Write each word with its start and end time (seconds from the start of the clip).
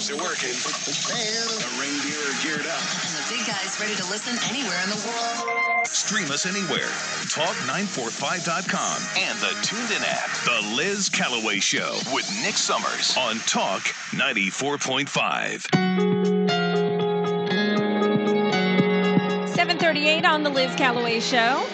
Pumps 0.00 0.10
are 0.10 0.16
working. 0.16 0.56
The 0.56 1.68
reindeer 1.78 2.16
are 2.16 2.32
geared 2.42 2.66
up. 2.66 2.80
And 3.04 3.12
the 3.12 3.26
big 3.28 3.46
guy's 3.46 3.78
ready 3.78 3.94
to 3.96 4.04
listen 4.08 4.34
anywhere 4.48 4.80
in 4.82 4.88
the 4.88 4.96
world. 5.06 5.86
Stream 5.86 6.30
us 6.30 6.46
anywhere. 6.46 6.88
Talk945.com 7.28 9.02
and 9.18 9.38
the 9.40 9.52
TuneIn 9.60 10.02
app. 10.06 10.30
The 10.46 10.74
Liz 10.74 11.10
Callaway 11.10 11.60
Show 11.60 11.98
with 12.14 12.26
Nick 12.42 12.56
Summers 12.56 13.14
on 13.18 13.40
Talk 13.40 13.82
94.5. 14.12 15.08
738 19.54 20.24
on 20.24 20.42
the 20.42 20.50
Liz 20.50 20.74
Callaway 20.76 21.20
Show. 21.20 21.66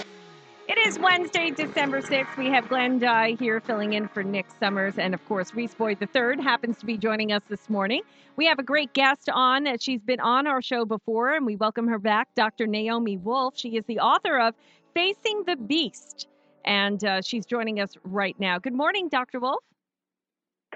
It 0.77 0.89
is 0.89 0.99
Wednesday, 0.99 1.51
December 1.53 2.03
6th. 2.03 2.37
We 2.37 2.49
have 2.51 2.69
Glenn 2.69 2.99
Dye 2.99 3.35
here 3.39 3.61
filling 3.61 3.95
in 3.95 4.09
for 4.09 4.23
Nick 4.23 4.45
Summers. 4.61 4.99
And 4.99 5.15
of 5.15 5.25
course, 5.25 5.55
Reese 5.55 5.75
Boyd 5.75 5.97
III 6.03 6.43
happens 6.43 6.77
to 6.81 6.87
be 6.87 6.99
joining 6.99 7.33
us 7.33 7.41
this 7.49 7.71
morning. 7.71 8.03
We 8.37 8.45
have 8.45 8.59
a 8.59 8.63
great 8.63 8.93
guest 8.93 9.31
on. 9.33 9.67
She's 9.79 10.03
been 10.03 10.21
on 10.21 10.47
our 10.47 10.61
show 10.61 10.85
before, 10.85 11.33
and 11.33 11.47
we 11.47 11.57
welcome 11.57 11.89
her 11.89 11.99
back, 11.99 12.29
Dr. 12.35 12.67
Naomi 12.67 13.17
Wolf. 13.17 13.55
She 13.57 13.71
is 13.79 13.87
the 13.87 14.01
author 14.01 14.39
of 14.39 14.55
Facing 14.93 15.45
the 15.47 15.57
Beast, 15.57 16.29
and 16.67 17.03
uh, 17.03 17.23
she's 17.23 17.47
joining 17.47 17.81
us 17.81 17.93
right 18.05 18.39
now. 18.39 18.59
Good 18.59 18.75
morning, 18.75 19.09
Dr. 19.09 19.41
Wolf. 19.41 19.65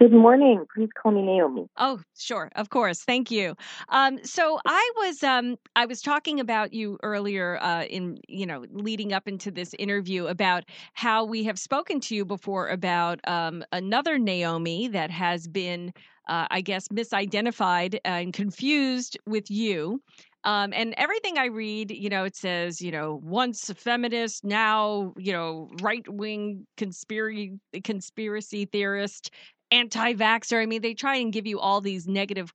Good 0.01 0.13
morning. 0.13 0.65
Please 0.75 0.89
call 1.01 1.13
me 1.13 1.21
Naomi. 1.21 1.67
Oh, 1.77 2.01
sure, 2.17 2.51
of 2.57 2.71
course. 2.71 3.05
Thank 3.05 3.31
you. 3.31 3.55
Um, 3.91 4.19
so 4.25 4.59
I 4.65 4.91
was 4.97 5.23
um, 5.23 5.57
I 5.77 5.85
was 5.85 6.01
talking 6.01 6.41
about 6.41 6.73
you 6.73 6.97
earlier 7.03 7.59
uh, 7.61 7.85
in 7.85 8.17
you 8.27 8.47
know 8.47 8.65
leading 8.73 9.13
up 9.13 9.29
into 9.29 9.51
this 9.51 9.75
interview 9.79 10.27
about 10.27 10.65
how 10.95 11.27
we 11.27 11.45
have 11.45 11.59
spoken 11.59 12.01
to 12.01 12.17
you 12.17 12.25
before 12.25 12.69
about 12.69 13.21
um, 13.29 13.63
another 13.73 14.19
Naomi 14.19 14.89
that 14.89 15.11
has 15.11 15.47
been 15.47 15.93
uh, 16.29 16.47
I 16.51 16.63
guess 16.63 16.89
misidentified 16.89 17.99
and 18.03 18.33
confused 18.33 19.19
with 19.27 19.51
you. 19.51 20.01
Um, 20.45 20.73
and 20.75 20.95
everything 20.96 21.37
I 21.37 21.46
read, 21.46 21.91
you 21.91 22.09
know, 22.09 22.24
it 22.24 22.35
says, 22.35 22.80
you 22.80 22.91
know, 22.91 23.21
once 23.23 23.69
a 23.69 23.74
feminist, 23.74 24.43
now, 24.45 25.13
you 25.19 25.35
know, 25.35 25.69
right 25.83 26.09
wing 26.09 26.67
conspiracy 26.79 27.59
conspiracy 27.85 28.65
theorist, 28.65 29.30
anti 29.71 30.15
vaxxer. 30.15 30.63
I 30.63 30.66
mean, 30.66 30.82
they 30.82 30.95
try 30.95 31.16
and 31.16 31.32
give 31.32 31.46
you 31.46 31.59
all 31.59 31.80
these 31.80 32.07
negative 32.07 32.52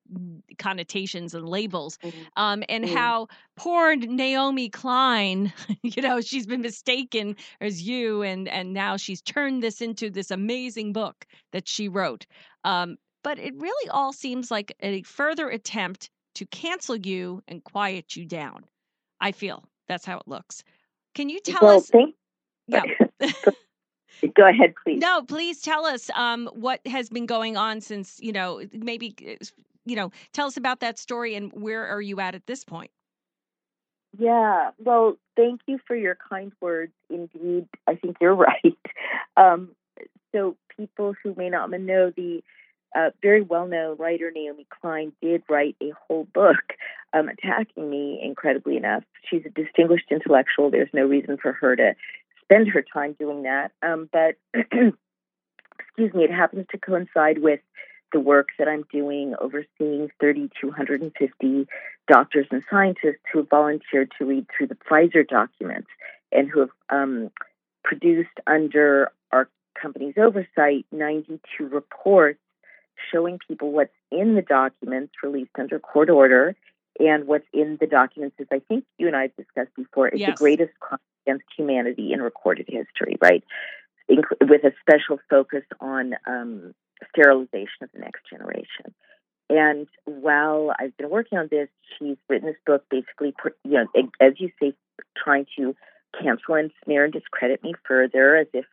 connotations 0.58 1.34
and 1.34 1.48
labels. 1.48 1.98
Mm-hmm. 2.04 2.20
Um, 2.38 2.64
and 2.70 2.86
mm-hmm. 2.86 2.96
how 2.96 3.28
poor 3.56 3.96
Naomi 3.96 4.70
Klein, 4.70 5.54
you 5.82 6.02
know, 6.02 6.22
she's 6.22 6.46
been 6.46 6.62
mistaken 6.62 7.36
as 7.62 7.82
you, 7.82 8.22
and, 8.22 8.48
and 8.48 8.74
now 8.74 8.98
she's 8.98 9.22
turned 9.22 9.64
this 9.64 9.82
into 9.82 10.10
this 10.10 10.32
amazing 10.32 10.94
book 10.94 11.26
that 11.52 11.68
she 11.68 11.88
wrote. 11.88 12.26
Um, 12.64 12.98
but 13.24 13.40
it 13.40 13.56
really 13.58 13.90
all 13.90 14.14
seems 14.14 14.52
like 14.52 14.76
a 14.82 15.02
further 15.04 15.50
attempt 15.50 16.10
to 16.36 16.46
cancel 16.48 16.96
you 16.96 17.42
and 17.48 17.64
quiet 17.64 18.16
you 18.16 18.26
down. 18.26 18.66
I 19.20 19.32
feel 19.32 19.64
that's 19.88 20.06
how 20.06 20.18
it 20.18 20.28
looks. 20.28 20.64
Can 21.16 21.30
you 21.30 21.40
tell 21.40 21.60
well, 21.62 21.78
us? 21.78 21.90
Thank- 21.90 22.16
yeah. 22.68 22.84
Go 24.36 24.48
ahead, 24.48 24.74
please. 24.84 25.00
No, 25.00 25.22
please 25.24 25.62
tell 25.62 25.86
us 25.86 26.10
um, 26.16 26.50
what 26.54 26.86
has 26.88 27.10
been 27.10 27.26
going 27.26 27.58
on 27.58 27.82
since, 27.82 28.20
you 28.22 28.32
know, 28.32 28.62
maybe, 28.74 29.16
you 29.86 29.96
know, 29.96 30.12
tell 30.34 30.48
us 30.48 30.58
about 30.58 30.80
that 30.80 30.98
story 30.98 31.36
and 31.36 31.52
where 31.54 31.86
are 31.86 32.02
you 32.02 32.20
at 32.20 32.36
at 32.36 32.46
this 32.48 32.64
point? 32.64 32.92
Yeah, 34.18 34.72
well, 34.80 35.18
thank 35.36 35.62
you 35.68 35.80
for 35.86 35.96
your 35.96 36.18
kind 36.30 36.52
words. 36.62 36.94
Indeed, 37.10 37.68
I 37.88 37.96
think 37.96 38.18
you're 38.22 38.36
right. 38.36 38.78
Um, 39.36 39.72
so, 40.32 40.56
people 40.76 41.16
who 41.24 41.34
may 41.36 41.50
not 41.50 41.72
know, 41.72 42.12
the 42.16 42.44
uh, 42.96 43.10
very 43.22 43.42
well 43.42 43.68
known 43.68 43.98
writer 43.98 44.32
Naomi 44.34 44.66
Klein 44.70 45.12
did 45.22 45.44
write 45.50 45.76
a 45.82 45.92
whole 46.08 46.28
book 46.34 46.74
um, 47.14 47.30
attacking 47.30 47.90
me, 47.90 48.20
incredibly 48.24 48.78
enough. 48.78 49.04
She's 49.30 49.44
a 49.46 49.50
distinguished 49.50 50.12
intellectual. 50.12 50.72
There's 50.72 50.90
no 50.94 51.06
reason 51.06 51.38
for 51.42 51.52
her 51.52 51.76
to 51.76 51.96
spend 52.46 52.70
her 52.70 52.84
time 52.94 53.16
doing 53.20 53.44
that. 53.44 53.72
Um, 53.82 54.10
but 54.12 54.36
excuse 54.54 56.14
me, 56.14 56.24
it 56.24 56.32
happens 56.32 56.66
to 56.72 56.78
coincide 56.78 57.40
with 57.40 57.60
the 58.14 58.20
work 58.20 58.50
that 58.58 58.68
I'm 58.68 58.86
doing, 58.92 59.36
overseeing 59.42 60.10
3,250 60.20 61.68
doctors 62.08 62.48
and 62.52 62.64
scientists 62.70 63.22
who 63.32 63.40
have 63.40 63.50
volunteered 63.50 64.12
to 64.18 64.26
read 64.26 64.46
through 64.56 64.68
the 64.68 64.78
Pfizer 64.90 65.28
documents 65.28 65.90
and 66.32 66.50
who 66.50 66.62
have 66.62 66.70
um, 66.90 67.32
produced 67.84 68.30
under 68.48 69.12
our 69.32 69.50
company's 69.80 70.16
oversight 70.18 70.86
92 70.92 71.68
reports 71.68 72.40
showing 73.12 73.40
people 73.46 73.72
what's 73.72 73.92
in 74.12 74.36
the 74.36 74.42
documents 74.42 75.14
released 75.22 75.52
under 75.60 75.80
court 75.80 76.10
order 76.10 76.56
and 77.00 77.28
what's 77.28 77.48
in 77.54 77.78
the 77.80 77.88
documents, 77.88 78.36
as 78.40 78.48
I 78.52 78.60
think 78.60 78.86
you 78.98 79.08
and 79.08 79.16
I 79.16 79.24
have 79.24 79.36
discussed 79.36 79.76
before, 79.76 80.10
is 80.10 80.20
yes. 80.20 80.30
the 80.30 80.44
greatest 80.44 80.72
crime 80.80 81.00
against 81.26 81.46
humanity 81.58 82.14
in 82.14 82.22
recorded 82.22 82.68
history, 82.70 83.18
right? 83.22 83.44
with 84.08 84.64
a 84.64 84.72
special 84.82 85.20
focus 85.30 85.64
on 85.80 86.14
um, 86.28 86.74
sterilization 87.10 87.82
of 87.82 87.90
the 87.94 88.00
next 88.00 88.22
generation. 88.30 88.94
And 89.50 89.88
while 90.06 90.74
I've 90.80 90.96
been 90.98 91.10
working 91.10 91.38
on 91.38 91.48
this, 91.52 91.70
she's 91.98 92.18
written 92.30 92.48
this 92.48 92.58
book 92.66 92.84
basically, 92.90 93.34
you 93.64 93.72
know, 93.72 93.88
as 94.20 94.34
you 94.38 94.50
say, 94.62 94.74
trying 95.18 95.46
to 95.58 95.76
cancel 96.22 96.56
and 96.56 96.72
smear 96.84 97.04
and 97.04 97.14
discredit 97.14 97.64
me 97.64 97.74
further 97.88 98.38
as 98.38 98.48
if, 98.54 98.66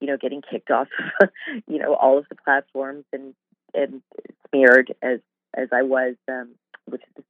you 0.00 0.06
know, 0.06 0.16
getting 0.16 0.42
kicked 0.42 0.70
off, 0.70 0.88
you 1.66 1.78
know, 1.78 1.94
all 1.94 2.18
of 2.18 2.26
the 2.28 2.36
platforms 2.36 3.04
and, 3.12 3.34
and 3.74 4.02
smeared 4.48 4.94
as, 5.02 5.20
as 5.56 5.68
I 5.72 5.82
was, 5.82 6.14
um, 6.28 6.50
is 6.50 6.59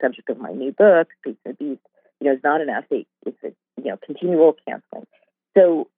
subject 0.01 0.29
of 0.31 0.39
my 0.39 0.53
new 0.53 0.73
book, 0.73 1.09
Beast 1.25 1.39
and 1.45 1.59
Beast, 1.59 1.81
you 2.21 2.29
know, 2.29 2.35
is 2.35 2.41
not 2.45 2.61
enough. 2.61 2.85
It's 2.91 3.07
a 3.45 3.53
you 3.77 3.91
know, 3.91 3.99
continual 4.05 4.57
canceling. 4.67 5.07
So 5.57 5.89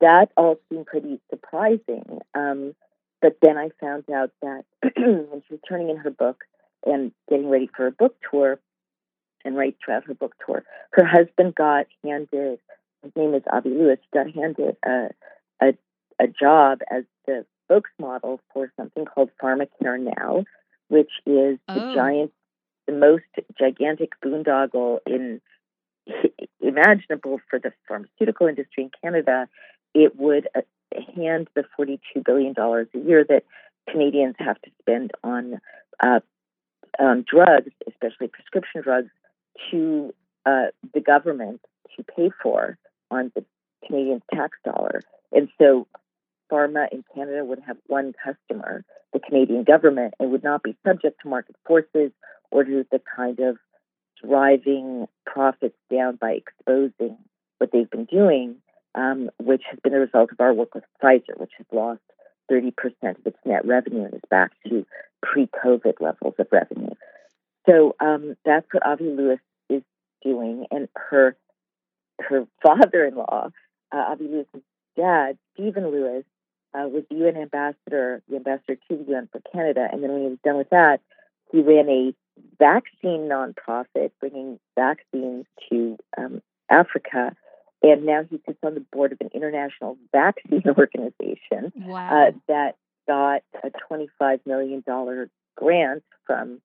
that 0.00 0.30
all 0.36 0.58
seemed 0.68 0.86
pretty 0.86 1.20
surprising. 1.30 2.20
Um, 2.34 2.74
but 3.20 3.38
then 3.42 3.56
I 3.56 3.70
found 3.80 4.04
out 4.10 4.30
that 4.42 4.64
when 4.96 5.42
she 5.46 5.54
was 5.54 5.60
turning 5.68 5.90
in 5.90 5.96
her 5.96 6.10
book 6.10 6.44
and 6.84 7.12
getting 7.28 7.48
ready 7.48 7.68
for 7.74 7.86
a 7.86 7.92
book 7.92 8.16
tour, 8.30 8.60
and 9.44 9.56
right 9.56 9.76
throughout 9.84 10.04
her 10.04 10.14
book 10.14 10.34
tour, 10.44 10.64
her 10.92 11.04
husband 11.04 11.54
got 11.54 11.86
handed. 12.04 12.58
His 13.02 13.12
name 13.14 13.34
is 13.34 13.42
Avi 13.50 13.70
Lewis. 13.70 13.98
Got 14.12 14.30
handed 14.30 14.76
a 14.84 15.08
a, 15.62 15.74
a 16.20 16.26
job 16.26 16.80
as 16.90 17.04
the 17.26 17.46
spokesmodel 17.70 18.40
for 18.52 18.72
something 18.76 19.04
called 19.04 19.30
PharmaCare 19.42 20.00
Now, 20.00 20.44
which 20.88 21.10
is 21.24 21.58
oh. 21.68 21.74
the 21.74 21.94
giant, 21.94 22.32
the 22.86 22.92
most 22.92 23.24
gigantic 23.58 24.12
boondoggle 24.24 24.98
in 25.06 25.40
imaginable 26.60 27.40
for 27.50 27.58
the 27.58 27.72
pharmaceutical 27.88 28.46
industry 28.46 28.84
in 28.84 28.90
Canada, 29.02 29.48
it 29.94 30.16
would 30.16 30.48
uh, 30.54 30.60
hand 31.14 31.48
the 31.54 31.64
$42 31.78 31.98
billion 32.24 32.54
a 32.58 32.98
year 32.98 33.24
that 33.28 33.44
Canadians 33.90 34.36
have 34.38 34.60
to 34.62 34.70
spend 34.80 35.12
on 35.24 35.58
uh, 36.04 36.20
um, 36.98 37.24
drugs, 37.28 37.72
especially 37.88 38.28
prescription 38.28 38.82
drugs, 38.82 39.10
to 39.70 40.14
uh, 40.44 40.66
the 40.94 41.00
government 41.00 41.60
to 41.96 42.04
pay 42.04 42.30
for 42.42 42.78
on 43.10 43.32
the 43.34 43.44
Canadian 43.86 44.22
tax 44.32 44.58
dollar. 44.64 45.02
And 45.32 45.48
so 45.58 45.86
pharma 46.50 46.86
in 46.92 47.04
Canada 47.14 47.44
would 47.44 47.60
have 47.66 47.76
one 47.86 48.12
customer, 48.24 48.84
the 49.12 49.20
Canadian 49.20 49.64
government, 49.64 50.14
and 50.18 50.30
would 50.30 50.44
not 50.44 50.62
be 50.62 50.76
subject 50.86 51.20
to 51.22 51.28
market 51.28 51.56
forces 51.66 52.12
or 52.50 52.64
to 52.64 52.86
the 52.90 53.00
kind 53.16 53.40
of 53.40 53.56
driving 54.24 55.06
profits 55.24 55.76
down 55.90 56.16
by 56.16 56.32
exposing 56.32 57.18
what 57.58 57.70
they've 57.72 57.90
been 57.90 58.06
doing, 58.06 58.56
um, 58.94 59.30
which 59.38 59.62
has 59.70 59.78
been 59.82 59.92
the 59.92 60.00
result 60.00 60.30
of 60.32 60.40
our 60.40 60.54
work 60.54 60.74
with 60.74 60.84
Pfizer, 61.02 61.38
which 61.38 61.52
has 61.58 61.66
lost 61.72 62.00
30% 62.50 62.72
of 63.02 63.26
its 63.26 63.38
net 63.44 63.66
revenue 63.66 64.04
and 64.04 64.14
is 64.14 64.20
back 64.30 64.52
to 64.68 64.86
pre 65.22 65.48
COVID 65.64 66.00
levels 66.00 66.34
of 66.38 66.46
revenue. 66.50 66.94
So 67.68 67.96
um, 68.00 68.36
that's 68.44 68.66
what 68.72 68.86
Avi 68.86 69.04
Lewis 69.04 69.40
is 69.68 69.82
doing. 70.22 70.66
And 70.70 70.88
her 70.94 71.36
her 72.20 72.46
father 72.62 73.04
in 73.04 73.16
law, 73.16 73.50
uh, 73.92 73.96
Avi 73.96 74.24
Lewis's 74.24 74.62
dad, 74.96 75.36
Stephen 75.54 75.90
Lewis, 75.90 76.24
uh, 76.74 76.88
was 76.88 77.04
the 77.10 77.16
UN 77.16 77.36
ambassador, 77.36 78.22
the 78.28 78.36
ambassador 78.36 78.76
to 78.76 78.96
the 78.96 79.12
UN 79.12 79.28
for 79.30 79.40
Canada. 79.52 79.88
And 79.90 80.02
then 80.02 80.12
when 80.12 80.22
he 80.22 80.28
was 80.28 80.38
done 80.44 80.56
with 80.56 80.70
that, 80.70 81.00
he 81.52 81.60
ran 81.60 81.88
a 81.88 82.14
vaccine 82.58 83.28
nonprofit 83.28 84.10
bringing 84.20 84.58
vaccines 84.74 85.46
to 85.70 85.98
um, 86.18 86.42
Africa. 86.70 87.34
And 87.82 88.04
now 88.04 88.24
he 88.28 88.40
sits 88.46 88.58
on 88.62 88.74
the 88.74 88.84
board 88.92 89.12
of 89.12 89.18
an 89.20 89.30
international 89.34 89.96
vaccine 90.12 90.64
organization 90.78 91.72
wow. 91.76 92.28
uh, 92.28 92.30
that 92.48 92.76
got 93.06 93.42
a 93.62 93.70
$25 93.90 94.40
million 94.44 94.82
grant 95.56 96.02
from 96.26 96.60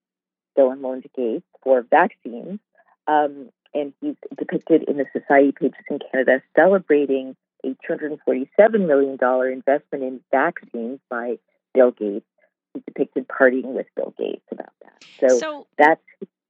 Bill 0.56 0.72
and 0.72 0.82
Melinda 0.82 1.10
Gates 1.16 1.46
for 1.64 1.86
vaccines. 1.90 2.60
Um, 3.08 3.50
and 3.74 3.94
he's 4.02 4.16
depicted 4.38 4.84
in 4.84 4.98
the 4.98 5.06
Society 5.14 5.52
pages 5.52 5.76
in 5.90 6.00
Canada 6.12 6.42
celebrating 6.56 7.36
a 7.64 7.76
$247 7.90 8.88
million 8.88 9.18
investment 9.52 10.04
in 10.04 10.20
vaccines 10.32 11.00
by 11.10 11.38
Bill 11.74 11.92
Gates. 11.92 12.26
He 12.74 12.82
depicted 12.86 13.28
partying 13.28 13.74
with 13.74 13.88
Bill 13.96 14.14
Gates 14.18 14.46
about 14.52 14.74
that. 14.84 15.04
So, 15.20 15.38
So 15.38 15.68
that's 15.78 16.02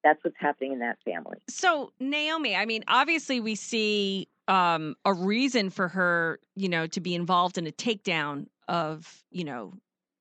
that's 0.03 0.23
what's 0.23 0.37
happening 0.39 0.73
in 0.73 0.79
that 0.79 0.97
family. 1.05 1.37
So 1.47 1.91
Naomi, 1.99 2.55
I 2.55 2.65
mean, 2.65 2.83
obviously 2.87 3.39
we 3.39 3.55
see 3.55 4.27
um, 4.47 4.95
a 5.05 5.13
reason 5.13 5.69
for 5.69 5.87
her, 5.87 6.39
you 6.55 6.69
know, 6.69 6.87
to 6.87 6.99
be 6.99 7.15
involved 7.15 7.57
in 7.57 7.67
a 7.67 7.71
takedown 7.71 8.47
of, 8.67 9.23
you 9.31 9.43
know, 9.43 9.73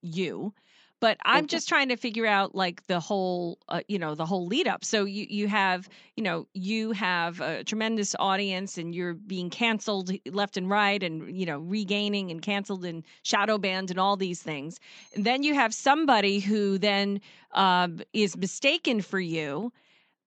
you. 0.03 0.55
But 1.01 1.17
I'm 1.25 1.47
just 1.47 1.67
trying 1.67 1.89
to 1.89 1.97
figure 1.97 2.27
out 2.27 2.55
like 2.55 2.87
the 2.87 3.01
whole, 3.01 3.59
uh, 3.71 3.81
you 3.89 3.99
know, 3.99 4.15
the 4.15 4.27
whole 4.27 4.47
lead 4.47 4.69
up. 4.69 4.85
So 4.85 5.07
you 5.07 5.27
you 5.31 5.49
have, 5.49 5.89
you 6.15 6.23
know, 6.23 6.47
you 6.53 6.93
have 6.93 7.41
a 7.41 7.65
tremendous 7.65 8.15
audience, 8.19 8.77
and 8.77 8.95
you're 8.95 9.15
being 9.15 9.49
canceled 9.49 10.13
left 10.27 10.59
and 10.59 10.69
right, 10.69 11.03
and 11.03 11.35
you 11.35 11.47
know, 11.47 11.59
regaining 11.59 12.31
and 12.31 12.43
canceled 12.43 12.85
and 12.85 13.03
shadow 13.23 13.57
banned 13.57 13.91
and 13.91 13.99
all 13.99 14.17
these 14.17 14.43
things. 14.43 14.79
And 15.15 15.25
then 15.25 15.43
you 15.43 15.55
have 15.55 15.73
somebody 15.73 16.39
who 16.39 16.77
then 16.77 17.23
um, 17.53 18.03
is 18.13 18.37
mistaken 18.37 19.01
for 19.01 19.19
you, 19.21 19.73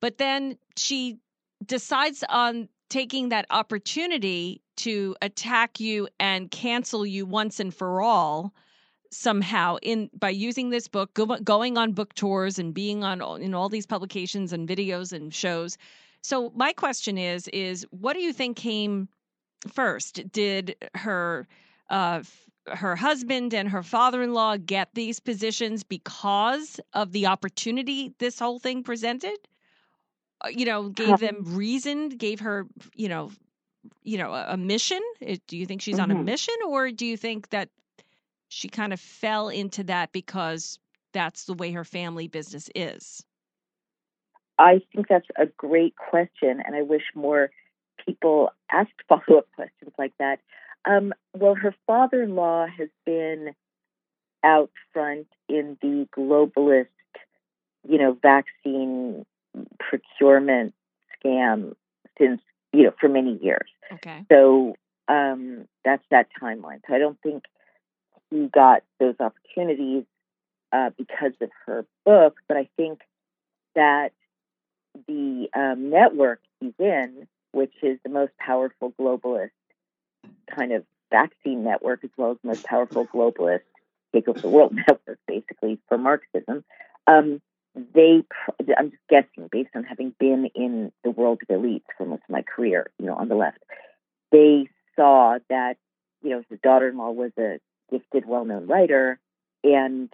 but 0.01 0.17
then 0.17 0.57
she 0.75 1.19
decides 1.63 2.23
on 2.29 2.67
taking 2.89 3.29
that 3.29 3.45
opportunity 3.51 4.61
to 4.75 5.15
attack 5.21 5.79
you 5.79 6.07
and 6.19 6.49
cancel 6.49 7.05
you 7.05 7.25
once 7.27 7.59
and 7.59 7.73
for 7.73 8.01
all 8.01 8.53
somehow 9.13 9.77
in 9.81 10.09
by 10.17 10.29
using 10.29 10.69
this 10.69 10.87
book 10.87 11.13
go, 11.13 11.25
going 11.39 11.77
on 11.77 11.93
book 11.93 12.13
tours 12.13 12.59
and 12.59 12.73
being 12.73 13.03
on 13.03 13.21
in 13.41 13.53
all 13.53 13.69
these 13.69 13.85
publications 13.85 14.53
and 14.53 14.67
videos 14.67 15.13
and 15.13 15.33
shows. 15.33 15.77
So 16.21 16.51
my 16.55 16.73
question 16.73 17.17
is 17.17 17.47
is 17.49 17.85
what 17.91 18.13
do 18.13 18.19
you 18.21 18.33
think 18.33 18.57
came 18.57 19.07
first? 19.67 20.31
Did 20.31 20.75
her 20.95 21.47
uh 21.89 22.23
her 22.67 22.95
husband 22.95 23.53
and 23.53 23.67
her 23.69 23.83
father-in-law 23.83 24.57
get 24.65 24.89
these 24.93 25.19
positions 25.19 25.83
because 25.83 26.79
of 26.93 27.11
the 27.11 27.27
opportunity 27.27 28.13
this 28.19 28.39
whole 28.39 28.59
thing 28.59 28.83
presented? 28.83 29.37
Uh, 30.41 30.49
you 30.49 30.65
know 30.65 30.89
gave 30.89 31.19
them 31.19 31.43
reason 31.45 32.09
gave 32.09 32.39
her 32.39 32.65
you 32.95 33.07
know 33.09 33.31
you 34.03 34.17
know 34.17 34.33
a, 34.33 34.53
a 34.53 34.57
mission? 34.57 35.01
It- 35.21 35.45
do 35.47 35.57
you 35.57 35.65
think 35.65 35.81
she's 35.81 35.99
on 35.99 36.11
a 36.11 36.15
Mhm. 36.15 36.23
mission 36.25 36.55
or 36.67 36.91
do 36.91 37.05
you 37.05 37.17
think 37.17 37.49
that 37.49 37.69
she 38.53 38.69
kind 38.69 38.93
of 38.93 38.99
fell 38.99 39.49
into 39.49 39.83
that 39.83 40.11
because 40.11 40.79
that's 41.11 41.45
the 41.45 41.53
way 41.53 41.71
her 41.71 41.83
family 41.83 42.27
business 42.27 42.69
is 42.75 43.23
I 44.59 44.81
think 44.93 45.07
that's 45.07 45.27
a 45.35 45.45
great 45.45 45.95
question, 45.95 46.61
and 46.65 46.75
I 46.75 46.81
wish 46.81 47.03
more 47.15 47.49
people 48.05 48.49
asked 48.71 48.91
follow 49.09 49.39
up 49.39 49.47
questions 49.55 49.91
like 49.97 50.13
that. 50.19 50.39
Um, 50.85 51.13
well, 51.33 51.55
her 51.55 51.73
father 51.87 52.21
in 52.21 52.35
law 52.35 52.67
has 52.67 52.89
been 53.05 53.53
out 54.43 54.71
front 54.91 55.27
in 55.47 55.77
the 55.81 56.07
globalist, 56.15 56.87
you 57.87 57.97
know, 57.97 58.17
vaccine 58.21 59.25
procurement 59.79 60.73
scam 61.17 61.73
since, 62.17 62.41
you 62.73 62.83
know, 62.83 62.93
for 62.99 63.07
many 63.07 63.39
years. 63.41 63.69
okay 63.93 64.25
So 64.29 64.75
um, 65.07 65.67
that's 65.85 66.03
that 66.11 66.27
timeline. 66.41 66.81
So 66.87 66.95
I 66.95 66.99
don't 66.99 67.19
think 67.21 67.43
he 68.29 68.47
got 68.47 68.83
those 68.99 69.15
opportunities 69.19 70.03
uh, 70.71 70.89
because 70.97 71.33
of 71.41 71.49
her 71.65 71.85
book, 72.05 72.37
but 72.47 72.57
I 72.57 72.67
think 72.75 73.01
that 73.75 74.11
the 75.07 75.49
um, 75.53 75.89
network 75.89 76.39
he's 76.59 76.73
in, 76.79 77.27
which 77.51 77.73
is 77.81 77.99
the 78.03 78.09
most 78.09 78.31
powerful 78.37 78.93
globalist 78.99 79.51
kind 80.55 80.71
of 80.71 80.83
vaccine 81.11 81.63
network, 81.63 82.03
as 82.03 82.09
well 82.17 82.31
as 82.31 82.37
the 82.41 82.49
most 82.49 82.63
powerful 82.63 83.05
globalist 83.05 83.61
take 84.13 84.27
over 84.27 84.39
the 84.39 84.49
world 84.49 84.73
network, 84.87 85.19
basically 85.27 85.79
for 85.87 85.97
Marxism. 85.97 86.63
Um, 87.07 87.41
they, 87.75 88.23
I'm 88.77 88.91
just 88.91 89.07
guessing 89.09 89.49
based 89.51 89.71
on 89.75 89.83
having 89.83 90.13
been 90.19 90.49
in 90.55 90.91
the 91.03 91.09
world 91.09 91.41
of 91.41 91.55
elites 91.55 91.83
for 91.97 92.05
most 92.05 92.23
of 92.27 92.29
my 92.29 92.43
career, 92.43 92.89
you 92.99 93.05
know, 93.07 93.15
on 93.15 93.29
the 93.29 93.35
left, 93.35 93.59
they 94.31 94.69
saw 94.95 95.39
that, 95.49 95.77
you 96.21 96.29
know, 96.29 96.43
his 96.49 96.59
daughter-in-law 96.61 97.11
was 97.11 97.31
a 97.37 97.59
gifted, 97.91 98.25
well-known 98.25 98.67
writer, 98.67 99.19
and 99.63 100.09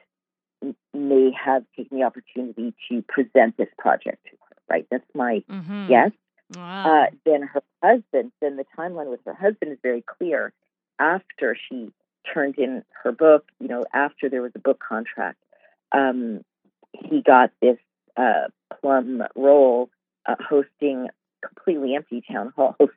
may 0.93 1.31
have 1.31 1.63
taken 1.75 1.99
the 1.99 2.03
opportunity 2.03 2.73
to 2.89 3.01
present 3.07 3.57
this 3.57 3.69
project 3.77 4.23
to 4.25 4.31
her. 4.31 4.55
Right? 4.69 4.87
That's 4.91 5.05
my 5.13 5.43
mm-hmm. 5.49 5.87
guess. 5.87 6.11
wow. 6.55 7.03
Uh, 7.03 7.05
then 7.25 7.41
her 7.43 7.61
husband, 7.81 8.31
then 8.41 8.57
the 8.57 8.65
timeline 8.77 9.09
with 9.09 9.21
her 9.25 9.33
husband 9.33 9.71
is 9.71 9.77
very 9.81 10.03
clear. 10.03 10.53
After 10.99 11.55
she 11.69 11.91
turned 12.31 12.57
in 12.57 12.83
her 13.03 13.11
book, 13.11 13.45
you 13.59 13.67
know, 13.67 13.85
after 13.93 14.29
there 14.29 14.41
was 14.41 14.51
a 14.55 14.59
book 14.59 14.79
contract, 14.87 15.37
um, 15.91 16.41
he 16.91 17.21
got 17.21 17.51
this 17.61 17.77
uh, 18.17 18.49
plum 18.81 19.23
role 19.35 19.89
uh, 20.25 20.35
hosting 20.39 21.07
completely 21.45 21.95
empty 21.95 22.21
town 22.29 22.53
halls 22.55 22.89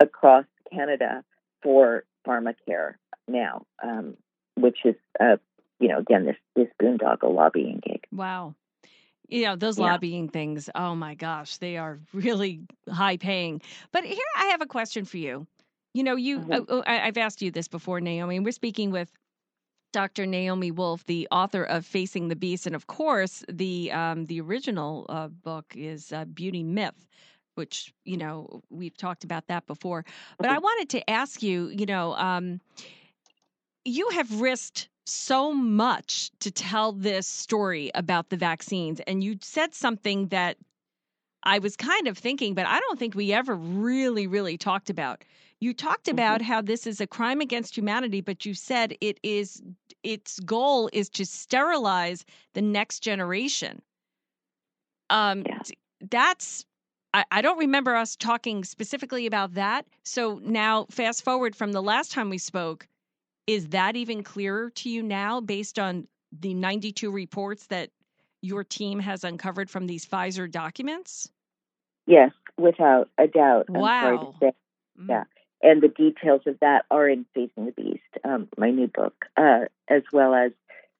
across 0.00 0.44
Canada 0.72 1.24
for 1.62 2.04
pharmacare 2.26 2.94
now, 3.28 3.66
um, 3.82 4.16
which 4.56 4.78
is, 4.84 4.94
uh, 5.20 5.36
you 5.80 5.88
know, 5.88 5.98
again, 5.98 6.24
this, 6.26 6.36
this 6.56 6.68
boondoggle 6.82 7.34
lobbying 7.34 7.80
gig. 7.86 8.04
Wow. 8.12 8.54
You 9.28 9.44
know, 9.44 9.56
those 9.56 9.78
Yeah. 9.78 9.92
lobbying 9.92 10.28
things, 10.28 10.70
oh 10.74 10.94
my 10.94 11.14
gosh, 11.14 11.58
they 11.58 11.76
are 11.76 12.00
really 12.12 12.60
high 12.90 13.16
paying. 13.18 13.60
But 13.92 14.04
here 14.04 14.18
I 14.36 14.46
have 14.46 14.62
a 14.62 14.66
question 14.66 15.04
for 15.04 15.18
you. 15.18 15.46
You 15.94 16.02
know, 16.04 16.16
you 16.16 16.40
Mhm. 16.40 16.66
oh, 16.68 16.82
I, 16.86 17.00
I've 17.00 17.18
asked 17.18 17.42
you 17.42 17.50
this 17.50 17.68
before, 17.68 18.00
Naomi, 18.00 18.36
and 18.36 18.44
we're 18.44 18.52
speaking 18.52 18.90
with 18.90 19.12
Dr. 19.92 20.26
Naomi 20.26 20.70
Wolf, 20.70 21.04
the 21.06 21.26
author 21.30 21.64
of 21.64 21.84
Facing 21.86 22.28
the 22.28 22.36
Beast, 22.36 22.66
and 22.66 22.76
of 22.76 22.86
course, 22.86 23.42
the 23.48 23.90
um, 23.92 24.26
the 24.26 24.40
original 24.40 25.06
uh, 25.08 25.28
book 25.28 25.72
is 25.76 26.12
uh, 26.12 26.26
Beauty 26.26 26.62
Myth, 26.62 27.06
which 27.54 27.92
you 28.04 28.16
know 28.18 28.62
we've 28.70 28.96
talked 28.96 29.24
about 29.24 29.46
that 29.48 29.66
before. 29.66 30.04
But 30.40 30.50
I 30.50 30.58
Mhm. 30.58 30.62
wanted 30.62 30.88
to 30.90 31.10
ask 31.10 31.42
you, 31.42 31.68
you 31.68 31.86
know, 31.86 32.14
um, 32.16 32.60
you 33.88 34.08
have 34.10 34.40
risked 34.40 34.88
so 35.06 35.52
much 35.54 36.30
to 36.40 36.50
tell 36.50 36.92
this 36.92 37.26
story 37.26 37.90
about 37.94 38.28
the 38.28 38.36
vaccines, 38.36 39.00
and 39.06 39.24
you 39.24 39.38
said 39.40 39.74
something 39.74 40.28
that 40.28 40.58
I 41.44 41.58
was 41.58 41.76
kind 41.76 42.08
of 42.08 42.18
thinking, 42.18 42.54
but 42.54 42.66
I 42.66 42.80
don't 42.80 42.98
think 42.98 43.14
we 43.14 43.32
ever 43.32 43.54
really, 43.54 44.26
really 44.26 44.58
talked 44.58 44.90
about. 44.90 45.24
You 45.60 45.72
talked 45.74 46.08
Mhm. 46.12 46.12
about 46.12 46.42
how 46.42 46.60
this 46.60 46.86
is 46.86 47.00
a 47.00 47.06
crime 47.06 47.40
against 47.40 47.76
humanity, 47.76 48.20
but 48.20 48.44
you 48.44 48.54
said 48.54 48.96
it 49.00 49.18
is 49.22 49.62
its 50.02 50.40
goal 50.40 50.90
is 50.92 51.08
to 51.10 51.24
sterilize 51.26 52.24
the 52.54 52.62
next 52.62 53.00
generation. 53.00 53.82
Um, 55.10 55.44
Yeah. 55.46 55.62
that's 56.00 56.64
I, 57.14 57.24
I 57.30 57.40
don't 57.40 57.58
remember 57.58 57.96
us 57.96 58.16
talking 58.16 58.64
specifically 58.64 59.26
about 59.26 59.54
that. 59.54 59.86
So 60.04 60.40
now, 60.44 60.86
fast 60.90 61.24
forward 61.24 61.56
from 61.56 61.72
the 61.72 61.82
last 61.82 62.12
time 62.12 62.28
we 62.30 62.38
spoke, 62.38 62.86
is 63.48 63.68
that 63.68 63.96
even 63.96 64.22
clearer 64.22 64.70
to 64.70 64.90
you 64.90 65.02
now 65.02 65.40
based 65.40 65.78
on 65.78 66.06
the 66.38 66.52
92 66.52 67.10
reports 67.10 67.66
that 67.68 67.90
your 68.42 68.62
team 68.62 69.00
has 69.00 69.24
uncovered 69.24 69.70
from 69.70 69.86
these 69.86 70.04
Pfizer 70.04 70.48
documents? 70.50 71.30
Yes, 72.06 72.30
without 72.58 73.08
a 73.16 73.26
doubt. 73.26 73.64
I'm 73.68 73.74
sorry 73.74 74.16
Wow. 74.18 74.32
to 74.32 74.38
say. 74.38 74.52
Mm. 75.00 75.08
Yeah. 75.08 75.24
And 75.62 75.82
the 75.82 75.88
details 75.88 76.42
of 76.46 76.60
that 76.60 76.84
are 76.90 77.08
in 77.08 77.24
Facing 77.34 77.66
the 77.66 77.72
Beast, 77.72 78.02
um, 78.22 78.48
my 78.58 78.70
new 78.70 78.86
book, 78.86 79.24
uh, 79.36 79.64
as 79.88 80.02
well 80.12 80.34
as 80.34 80.52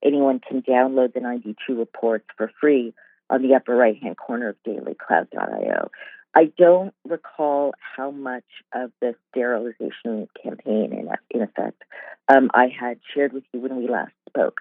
anyone 0.02 0.40
can 0.40 0.62
download 0.62 1.12
the 1.12 1.20
92 1.20 1.78
reports 1.78 2.26
for 2.36 2.50
free 2.60 2.94
on 3.30 3.42
the 3.42 3.54
upper 3.54 3.76
right 3.76 4.02
hand 4.02 4.16
corner 4.16 4.48
of 4.48 4.56
dailyclout.io. 4.66 5.90
I 6.34 6.52
don't 6.56 6.94
recall 7.04 7.72
how 7.96 8.10
much 8.10 8.44
of 8.74 8.92
the 9.00 9.14
sterilization 9.30 10.28
campaign, 10.42 10.92
in, 10.92 11.08
in 11.30 11.42
effect, 11.42 11.82
um, 12.28 12.50
I 12.54 12.68
had 12.68 13.00
shared 13.14 13.32
with 13.32 13.44
you 13.52 13.60
when 13.60 13.76
we 13.76 13.88
last 13.88 14.12
spoke. 14.28 14.60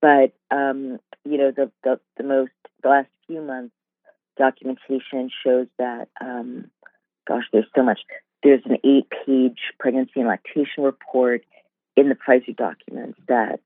But, 0.00 0.32
um, 0.50 0.98
you 1.24 1.38
know, 1.38 1.50
the, 1.50 1.70
the, 1.82 2.00
the 2.16 2.24
most, 2.24 2.52
the 2.82 2.88
last 2.88 3.08
few 3.26 3.42
months, 3.42 3.74
documentation 4.38 5.30
shows 5.44 5.66
that, 5.78 6.08
um, 6.20 6.70
gosh, 7.26 7.44
there's 7.52 7.66
so 7.74 7.82
much. 7.82 8.00
There's 8.42 8.62
an 8.66 8.78
eight 8.84 9.08
page 9.26 9.58
pregnancy 9.80 10.12
and 10.20 10.28
lactation 10.28 10.84
report 10.84 11.44
in 11.96 12.08
the 12.08 12.14
Pfizer 12.14 12.56
documents 12.56 13.18
that 13.26 13.58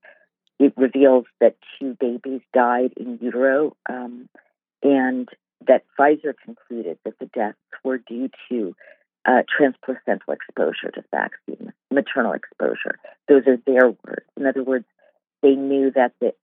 it 0.59 0.73
reveals 0.77 1.27
that 1.41 1.57
two 1.79 1.97
babies 2.01 2.41
died 2.55 2.95
in 2.97 3.19
utero 3.21 3.77
um, 3.89 4.29
and 4.83 5.29
that 5.67 5.85
Pfizer 5.99 6.35
concluded 6.45 6.99
that 7.05 7.19
the 7.19 7.27
deaths 7.27 7.59
were 7.85 7.99
due 7.99 8.31
to 8.49 8.75
uh, 9.25 9.43
transplacental 9.61 10.33
exposure 10.33 10.91
to 10.95 11.05
vaccine, 11.11 11.73
maternal 11.91 12.33
exposure. 12.33 12.99
Those 13.29 13.47
are 13.47 13.57
their 13.67 13.89
words. 13.89 14.27
In 14.37 14.47
other 14.47 14.65
words, 14.65 14.85
they 15.43 15.55
knew 15.55 15.91
that 15.95 16.13
the 16.21 16.35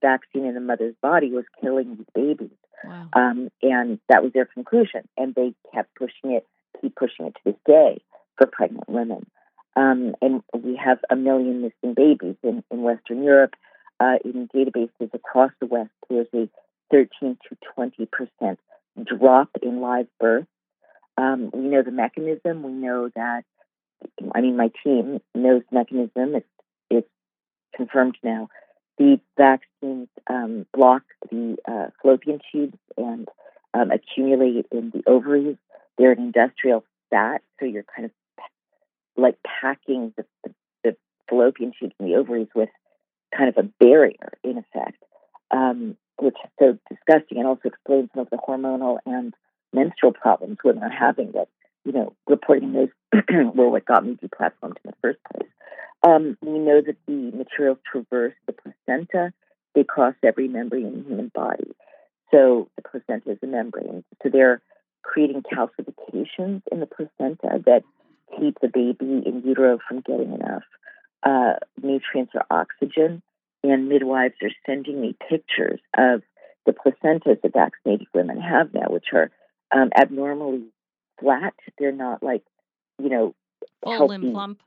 vaccine 0.00 0.44
in 0.44 0.54
the 0.54 0.60
mother's 0.60 0.94
body 1.02 1.30
was 1.30 1.44
killing 1.60 1.96
these 1.96 2.06
babies. 2.14 2.56
Wow. 2.84 3.08
Um, 3.12 3.50
and 3.62 3.98
that 4.08 4.22
was 4.22 4.32
their 4.32 4.46
conclusion. 4.46 5.08
And 5.16 5.34
they 5.34 5.54
kept 5.74 5.94
pushing 5.96 6.32
it, 6.32 6.46
keep 6.80 6.94
pushing 6.94 7.26
it 7.26 7.34
to 7.34 7.40
this 7.44 7.60
day 7.66 8.00
for 8.36 8.46
pregnant 8.46 8.88
women. 8.88 9.26
Um, 9.76 10.14
and 10.20 10.42
we 10.54 10.76
have 10.76 10.98
a 11.10 11.16
million 11.16 11.62
missing 11.62 11.94
babies 11.94 12.36
in, 12.42 12.62
in 12.70 12.82
Western 12.82 13.22
Europe. 13.22 13.54
Uh, 14.00 14.14
in 14.24 14.48
databases 14.54 15.12
across 15.12 15.50
the 15.58 15.66
West, 15.66 15.90
there's 16.08 16.28
a 16.32 16.48
13 16.90 17.38
to 17.48 17.56
20 17.74 18.06
percent 18.06 18.58
drop 19.04 19.50
in 19.62 19.80
live 19.80 20.06
birth. 20.18 20.46
Um, 21.16 21.50
we 21.52 21.62
know 21.68 21.82
the 21.82 21.90
mechanism. 21.90 22.62
We 22.62 22.72
know 22.72 23.10
that. 23.14 23.44
I 24.34 24.40
mean, 24.40 24.56
my 24.56 24.70
team 24.84 25.20
knows 25.34 25.62
mechanism. 25.72 26.36
It's 26.36 26.46
it's 26.90 27.08
confirmed 27.74 28.16
now. 28.22 28.48
The 28.98 29.20
vaccines 29.36 30.08
um, 30.28 30.66
block 30.74 31.02
the 31.30 31.56
uh, 31.66 31.86
fallopian 32.02 32.40
tubes 32.50 32.78
and 32.96 33.28
um, 33.74 33.90
accumulate 33.90 34.66
in 34.72 34.90
the 34.90 35.02
ovaries. 35.06 35.56
They're 35.96 36.12
an 36.12 36.18
industrial 36.18 36.84
fat, 37.10 37.42
so 37.58 37.66
you're 37.66 37.84
kind 37.84 38.06
of 38.06 38.12
like 39.16 39.36
packing 39.42 40.12
the, 40.16 40.24
the, 40.44 40.54
the 40.84 40.96
fallopian 41.28 41.72
tubes 41.78 41.94
and 41.98 42.08
the 42.08 42.16
ovaries 42.16 42.48
with 42.54 42.68
kind 43.36 43.48
of 43.48 43.56
a 43.56 43.68
barrier, 43.84 44.32
in 44.42 44.58
effect, 44.58 45.02
um, 45.50 45.96
which 46.18 46.36
is 46.44 46.50
so 46.58 46.78
disgusting 46.88 47.38
and 47.38 47.46
also 47.46 47.68
explains 47.68 48.10
some 48.14 48.22
of 48.22 48.30
the 48.30 48.36
hormonal 48.36 48.98
and 49.06 49.34
menstrual 49.72 50.12
problems 50.12 50.58
women 50.64 50.82
are 50.82 50.90
having 50.90 51.32
that, 51.32 51.48
you 51.84 51.92
know, 51.92 52.14
reporting 52.26 52.72
those 52.72 52.88
were 53.54 53.68
what 53.68 53.84
got 53.86 54.04
me 54.04 54.16
deplatformed 54.22 54.76
in 54.84 54.86
the 54.86 54.94
first 55.02 55.18
place. 55.32 55.50
Um, 56.06 56.36
we 56.42 56.58
know 56.58 56.80
that 56.80 56.96
the 57.06 57.36
materials 57.36 57.78
traverse 57.90 58.34
the 58.46 58.52
placenta. 58.52 59.32
They 59.74 59.84
cross 59.84 60.14
every 60.22 60.48
membrane 60.48 60.86
in 60.86 61.02
the 61.02 61.08
human 61.08 61.30
body. 61.34 61.74
So 62.30 62.68
the 62.76 62.82
placenta 62.82 63.32
is 63.32 63.38
a 63.42 63.46
membrane. 63.46 64.04
So 64.22 64.28
they're 64.30 64.62
creating 65.02 65.42
calcifications 65.42 66.62
in 66.70 66.80
the 66.80 66.86
placenta 66.86 67.62
that 67.66 67.82
keep 68.38 68.58
the 68.60 68.68
baby 68.68 69.22
in 69.24 69.42
utero 69.44 69.78
from 69.88 70.00
getting 70.00 70.34
enough 70.34 70.64
uh, 71.22 71.54
nutrients 71.82 72.32
or 72.34 72.44
oxygen. 72.50 73.22
And 73.64 73.88
midwives 73.88 74.34
are 74.42 74.50
sending 74.66 75.00
me 75.00 75.16
pictures 75.28 75.80
of 75.96 76.22
the 76.66 76.72
placentas 76.72 77.40
that 77.42 77.52
vaccinated 77.52 78.06
women 78.14 78.40
have 78.40 78.72
now, 78.72 78.86
which 78.88 79.06
are 79.12 79.30
um, 79.74 79.90
abnormally 79.96 80.64
flat. 81.20 81.54
They're 81.78 81.92
not 81.92 82.22
like, 82.22 82.42
you 83.02 83.08
know, 83.08 83.34
Full 83.82 84.10
and 84.10 84.32
plump. 84.32 84.60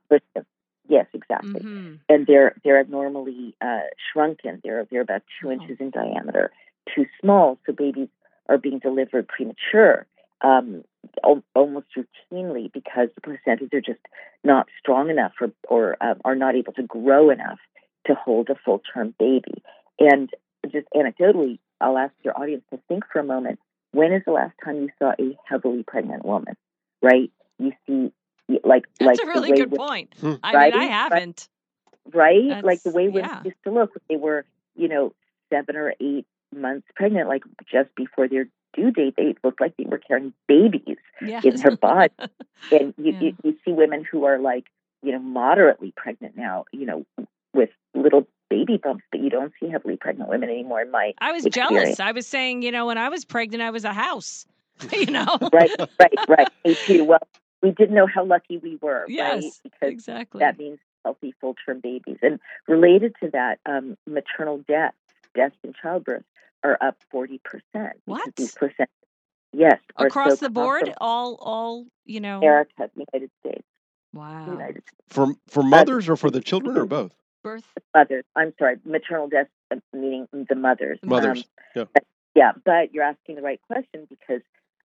Yes, 0.88 1.06
exactly. 1.14 1.62
Mm-hmm. 1.62 1.94
And 2.10 2.28
they're 2.28 2.56
they're 2.64 2.80
abnormally 2.80 3.56
uh, 3.62 3.82
shrunken. 4.12 4.60
They're 4.64 4.86
they're 4.92 5.02
about 5.02 5.22
2 5.42 5.48
Oh. 5.48 5.52
inches 5.52 5.78
in 5.80 5.90
diameter, 5.92 6.52
too 6.94 7.06
small. 7.22 7.58
So 7.66 7.72
babies 7.74 8.10
are 8.50 8.58
being 8.58 8.80
delivered 8.80 9.28
premature, 9.30 10.06
um, 10.42 10.84
al- 11.24 11.44
almost 11.56 11.88
routinely 11.98 12.72
because 12.72 13.08
the 13.16 13.22
placentas 13.22 13.74
are 13.74 13.82
just 13.82 14.00
not 14.44 14.68
strong 14.80 15.10
enough 15.10 15.34
or 15.40 15.52
or 15.70 15.96
um, 16.02 16.20
are 16.26 16.36
not 16.36 16.56
able 16.56 16.74
to 16.74 16.84
grow 16.84 17.30
enough 17.30 17.60
to 18.08 18.16
hold 18.16 18.50
a 18.50 18.56
full 18.66 18.82
term 18.94 19.14
baby. 19.20 19.64
And 20.00 20.30
just 20.72 20.88
anecdotally, 20.96 21.60
I'll 21.80 21.98
ask 21.98 22.14
your 22.24 22.38
audience 22.40 22.64
to 22.72 22.80
think 22.88 23.04
for 23.12 23.20
a 23.20 23.24
moment. 23.24 23.60
When 23.92 24.14
is 24.14 24.24
the 24.26 24.32
last 24.32 24.54
time 24.64 24.78
you 24.82 24.90
saw 25.00 25.12
a 25.20 25.38
heavily 25.46 25.84
pregnant 25.84 26.24
woman? 26.26 26.56
Right? 27.02 27.32
You 27.60 27.74
see, 27.88 28.12
like 28.64 28.86
That's 29.00 29.08
like 29.08 29.20
a 29.22 29.26
the 29.26 29.28
really 29.32 29.52
way 29.52 29.58
good 29.58 29.74
point. 29.74 30.14
Hmm. 30.20 30.34
I 30.44 30.54
Right? 30.54 30.74
mean, 30.74 30.82
I 30.84 30.86
haven't. 30.86 31.48
right? 32.14 32.48
That's- 32.48 32.64
like 32.64 32.84
the 32.84 32.92
way 32.92 33.08
women 33.10 33.30
yeah. 33.30 33.44
used 33.44 33.58
to 33.66 33.72
look 33.72 33.92
they 34.10 34.16
were, 34.18 34.46
you 34.76 34.88
know, 34.88 35.14
seven 35.52 35.76
or 35.76 35.94
eight 36.00 36.26
months 36.56 36.88
pregnant, 36.96 37.28
like 37.28 37.44
just 37.72 37.94
before 37.96 38.28
their 38.28 38.48
due 38.74 38.92
date, 38.92 39.16
they 39.18 39.36
looked 39.44 39.60
like 39.60 39.76
they 39.78 39.84
were 39.86 39.98
carrying 40.00 40.34
babies 40.48 40.98
Yeah. 41.22 41.42
in 41.44 41.56
their 41.58 41.76
body. 41.76 42.14
And 42.72 42.94
you, 42.98 43.12
Yeah. 43.14 43.20
you, 43.22 43.36
you 43.44 43.58
see 43.66 43.72
women 43.72 44.06
who 44.10 44.24
are 44.26 44.38
like, 44.40 44.66
you 45.04 45.12
know, 45.12 45.20
moderately 45.20 45.92
pregnant 45.96 46.38
now, 46.38 46.66
you 46.72 46.86
know, 46.86 47.06
with 47.54 47.70
little 47.94 48.28
baby 48.50 48.78
bumps, 48.78 49.04
but 49.12 49.22
you 49.22 49.30
don't 49.30 49.54
see 49.60 49.70
heavily 49.70 49.98
pregnant 49.98 50.30
women 50.30 50.50
anymore. 50.50 50.82
In 50.82 50.92
my 50.92 51.14
I 51.20 51.32
was 51.32 51.46
experience. 51.46 51.84
jealous. 51.84 52.00
I 52.00 52.12
was 52.12 52.28
saying, 52.28 52.62
you 52.64 52.72
know, 52.72 52.86
when 52.86 52.98
I 52.98 53.10
was 53.10 53.26
pregnant, 53.26 53.64
I 53.64 53.70
was 53.72 53.86
a 53.86 53.94
house. 53.94 54.46
you 54.92 55.06
know. 55.08 55.38
right, 55.54 55.70
right, 56.00 56.14
right. 56.28 56.48
Me 56.66 56.76
too. 56.76 57.04
Well, 57.06 57.20
we 57.62 57.72
didn't 57.72 57.96
know 57.96 58.08
how 58.08 58.26
lucky 58.26 58.58
we 58.58 58.78
were, 58.82 59.02
right? 59.02 59.10
Yes. 59.10 59.60
Because 59.64 59.92
Exactly. 59.92 60.40
that 60.40 60.58
means 60.58 60.80
healthy 61.06 61.34
full 61.40 61.56
term 61.66 61.80
babies. 61.80 62.18
And 62.22 62.40
related 62.68 63.14
to 63.24 63.30
that, 63.32 63.60
um, 63.66 63.96
maternal 64.08 64.60
deaths, 64.68 64.98
deaths 65.36 65.56
in 65.64 65.74
childbirth, 65.80 66.24
are 66.64 66.78
up 66.82 66.98
40%. 67.14 67.40
What? 68.06 68.36
These 68.36 68.54
percent, 68.54 68.90
yes. 69.54 69.80
Across 69.98 70.40
so 70.40 70.46
the 70.46 70.50
board, 70.50 70.94
all, 71.00 71.36
all, 71.42 71.86
you 72.06 72.20
know. 72.20 72.38
America, 72.40 72.90
United 72.96 73.32
States, 73.40 73.64
Wow. 74.14 74.46
United 74.46 74.84
States. 74.84 75.02
For 75.10 75.28
for 75.48 75.64
mothers 75.64 76.10
or 76.10 76.16
for 76.16 76.30
the 76.30 76.42
children 76.42 76.78
or 76.78 76.86
both? 76.86 77.14
Birth. 77.44 77.64
Mothers, 77.96 78.24
I'm 78.36 78.54
sorry, 78.58 78.78
maternal 78.86 79.28
deaths, 79.28 79.50
uh, 79.72 79.78
meaning 79.94 80.28
the 80.32 80.56
mothers. 80.56 81.00
Mothers, 81.04 81.46
yeah. 81.76 81.86
but- 81.94 82.06
yeah, 82.34 82.52
but 82.64 82.94
you're 82.94 83.04
asking 83.04 83.36
the 83.36 83.42
right 83.42 83.60
question 83.68 84.08
because 84.10 84.42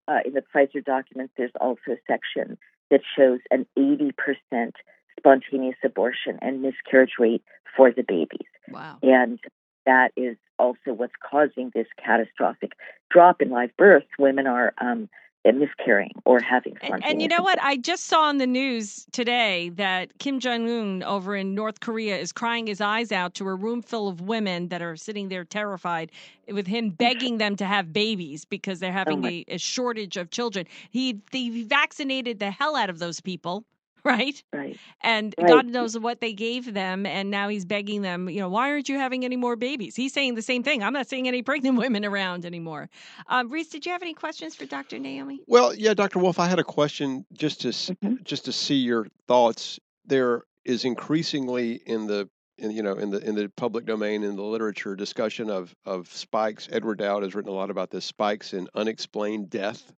uh, 0.08 0.18
in 0.25 0.32
the 0.32 0.42
Pfizer 0.54 0.84
documents, 0.84 1.32
there's 1.36 1.52
also 1.60 1.92
a 1.92 1.96
section 2.06 2.58
that 2.90 3.00
shows 3.16 3.40
an 3.50 3.66
80% 3.78 4.72
spontaneous 5.18 5.76
abortion 5.84 6.38
and 6.42 6.62
miscarriage 6.62 7.14
rate 7.18 7.42
for 7.76 7.90
the 7.92 8.02
babies. 8.02 8.48
Wow. 8.68 8.98
And 9.02 9.38
that 9.84 10.12
is 10.16 10.36
also 10.58 10.92
what's 10.92 11.14
causing 11.28 11.70
this 11.75 11.86
catastrophic 12.02 12.72
drop 13.10 13.40
in 13.40 13.50
live 13.50 13.76
births. 13.76 14.06
Women 14.18 14.46
are 14.46 14.72
um, 14.80 15.08
miscarrying 15.54 16.12
or 16.24 16.40
having 16.40 16.76
And, 16.82 17.04
and 17.04 17.22
you 17.22 17.28
know 17.28 17.42
what? 17.42 17.60
I 17.62 17.76
just 17.76 18.04
saw 18.04 18.22
on 18.22 18.38
the 18.38 18.46
news 18.46 19.06
today 19.12 19.70
that 19.70 20.18
Kim 20.18 20.40
Jong 20.40 20.68
Un 20.68 21.02
over 21.02 21.36
in 21.36 21.54
North 21.54 21.80
Korea 21.80 22.16
is 22.16 22.32
crying 22.32 22.66
his 22.66 22.80
eyes 22.80 23.12
out 23.12 23.34
to 23.34 23.46
a 23.48 23.54
room 23.54 23.82
full 23.82 24.08
of 24.08 24.20
women 24.20 24.68
that 24.68 24.82
are 24.82 24.96
sitting 24.96 25.28
there 25.28 25.44
terrified 25.44 26.10
with 26.48 26.66
him 26.66 26.90
begging 26.90 27.38
them 27.38 27.56
to 27.56 27.64
have 27.64 27.92
babies 27.92 28.44
because 28.44 28.80
they're 28.80 28.90
oh 28.90 28.94
having 28.94 29.20
my- 29.20 29.44
a, 29.48 29.54
a 29.54 29.58
shortage 29.58 30.16
of 30.16 30.30
children. 30.30 30.66
He, 30.90 31.20
he 31.32 31.62
vaccinated 31.64 32.38
the 32.38 32.50
hell 32.50 32.76
out 32.76 32.90
of 32.90 32.98
those 32.98 33.20
people, 33.20 33.64
right? 34.06 34.42
Right. 34.52 34.78
And 35.02 35.34
Right. 35.38 35.48
God 35.48 35.66
knows 35.66 35.98
what 35.98 36.20
they 36.20 36.32
gave 36.32 36.72
them. 36.72 37.04
And 37.04 37.30
now 37.30 37.48
he's 37.48 37.64
begging 37.64 38.02
them, 38.02 38.28
you 38.30 38.40
know, 38.40 38.48
why 38.48 38.70
aren't 38.70 38.88
you 38.88 38.98
having 38.98 39.25
any 39.25 39.36
more 39.36 39.56
babies? 39.56 39.96
He's 39.96 40.12
saying 40.12 40.34
the 40.36 40.42
same 40.42 40.62
thing. 40.62 40.82
I'm 40.82 40.92
not 40.92 41.08
seeing 41.08 41.28
any 41.28 41.42
pregnant 41.42 41.76
women 41.84 42.04
around 42.04 42.46
anymore. 42.46 42.88
Um, 43.28 43.50
Reese, 43.50 43.68
did 43.68 43.84
you 43.84 43.92
have 43.92 44.02
any 44.02 44.14
questions 44.14 44.54
for 44.54 44.64
Dr. 44.66 44.98
Naomi? 44.98 45.40
Well, 45.46 45.75
yeah, 45.75 45.92
Dr. 45.94 46.20
Wolf, 46.20 46.38
I 46.38 46.46
had 46.46 46.58
a 46.58 46.64
question 46.64 47.26
just 47.32 47.60
to 47.62 47.68
s 47.68 47.90
Mhm. 48.02 48.22
just 48.25 48.44
to 48.46 48.52
see 48.52 48.76
your 48.76 49.06
thoughts. 49.26 49.78
There 50.06 50.44
is 50.64 50.84
increasingly 50.84 51.75
in 51.86 52.06
the 52.06 52.28
in, 52.58 52.70
you 52.70 52.82
know 52.82 52.94
in 52.94 53.10
the 53.10 53.18
in 53.18 53.34
the 53.34 53.48
public 53.56 53.84
domain 53.84 54.22
in 54.22 54.36
the 54.36 54.42
literature 54.42 54.96
discussion 54.96 55.50
of 55.50 55.75
of 55.84 56.08
spikes. 56.12 56.68
Edward 56.72 56.98
Dowd 56.98 57.22
has 57.22 57.34
written 57.34 57.50
a 57.50 57.54
lot 57.54 57.70
about 57.70 57.90
this 57.90 58.04
spikes 58.04 58.54
in 58.54 58.68
unexplained 58.75 59.50
death, 59.50 59.92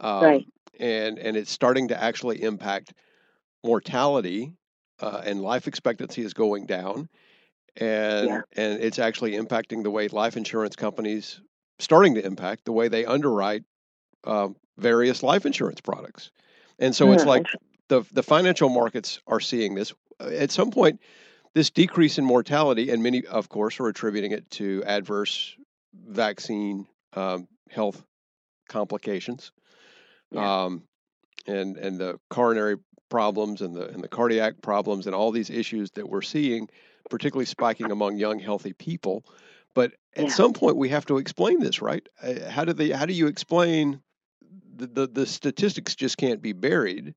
um, 0.00 0.22
Right. 0.22 0.46
and 0.78 1.18
and 1.18 1.36
it's 1.36 1.50
starting 1.50 1.88
to 1.88 2.02
actually 2.02 2.42
impact 2.42 2.92
mortality 3.64 4.54
uh, 5.00 5.22
and 5.24 5.40
life 5.42 5.66
expectancy 5.68 6.22
is 6.22 6.34
going 6.34 6.66
down, 6.66 7.08
and 7.76 8.28
Yeah. 8.28 8.42
and 8.56 8.80
it's 8.82 8.98
actually 8.98 9.32
impacting 9.32 9.82
the 9.82 9.90
way 9.90 10.08
life 10.08 10.36
insurance 10.36 10.76
companies 10.76 11.40
starting 11.78 12.14
to 12.14 12.24
impact 12.24 12.64
the 12.64 12.72
way 12.72 12.88
they 12.88 13.04
underwrite 13.04 13.64
um, 14.24 14.56
various 14.78 15.22
life 15.22 15.46
insurance 15.46 15.80
products. 15.80 16.30
And 16.78 16.94
so 16.94 17.12
it's 17.12 17.24
Hmm, 17.24 17.28
like 17.28 17.46
the 17.88 18.04
the 18.12 18.22
financial 18.22 18.68
markets 18.68 19.20
are 19.26 19.40
seeing 19.40 19.74
this. 19.74 19.92
Uh, 20.20 20.28
At 20.28 20.50
some 20.50 20.70
point, 20.70 21.00
this 21.54 21.70
decrease 21.70 22.18
in 22.18 22.24
mortality, 22.24 22.90
and 22.90 23.02
many, 23.02 23.24
of 23.26 23.48
course, 23.48 23.80
are 23.80 23.88
attributing 23.88 24.32
it 24.32 24.48
to 24.52 24.82
adverse 24.86 25.56
vaccine 25.94 26.86
um, 27.14 27.48
health 27.70 28.02
complications, 28.68 29.52
Yeah. 30.30 30.64
um, 30.64 30.84
and 31.46 31.76
and 31.76 31.98
the 31.98 32.18
coronary 32.30 32.76
problems 33.08 33.60
and 33.62 33.74
the 33.74 33.88
and 33.88 34.02
the 34.02 34.08
cardiac 34.08 34.60
problems 34.62 35.06
and 35.06 35.14
all 35.14 35.30
these 35.30 35.50
issues 35.50 35.90
that 35.92 36.08
we're 36.08 36.22
seeing, 36.22 36.68
particularly 37.10 37.46
spiking 37.46 37.90
among 37.90 38.16
young 38.16 38.38
healthy 38.38 38.72
people. 38.72 39.24
But 39.74 39.92
at 40.16 40.24
Yeah. 40.24 40.30
some 40.30 40.52
point, 40.52 40.76
we 40.76 40.88
have 40.88 41.06
to 41.06 41.18
explain 41.18 41.60
this, 41.60 41.80
right? 41.82 42.06
Uh, 42.22 42.50
How 42.50 42.64
do 42.64 42.72
they? 42.72 42.90
How 42.90 43.06
do 43.06 43.12
you 43.12 43.26
explain 43.26 44.00
the, 44.76 44.86
the 44.86 45.06
the 45.06 45.26
statistics 45.26 45.94
just 45.94 46.16
can't 46.18 46.42
be 46.42 46.52
buried, 46.52 47.14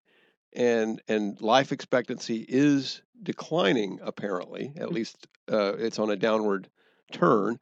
and 0.53 1.01
and 1.07 1.39
life 1.41 1.71
expectancy 1.71 2.45
is 2.47 3.01
declining 3.23 3.99
apparently. 4.01 4.73
At 4.77 4.91
least 4.91 5.27
uh, 5.51 5.73
it's 5.77 5.99
on 5.99 6.09
a 6.09 6.15
downward 6.15 6.69
turn. 7.11 7.59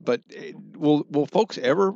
But 0.00 0.20
eh, 0.34 0.52
will 0.76 1.04
will 1.10 1.26
folks 1.26 1.58
ever? 1.58 1.94